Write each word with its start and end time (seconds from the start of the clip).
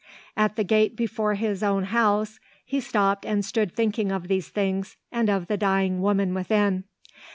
At 0.35 0.55
the 0.55 0.63
gate 0.63 0.95
before 0.95 1.35
his 1.35 1.61
own 1.61 1.83
house 1.83 2.39
he 2.65 2.79
stopped 2.79 3.23
and 3.23 3.45
stood 3.45 3.71
thinking 3.75 4.11
of 4.11 4.29
these 4.29 4.47
things 4.47 4.97
and 5.11 5.29
of 5.29 5.45
the 5.45 5.57
dying 5.57 6.01
woman 6.01 6.33
within. 6.33 6.85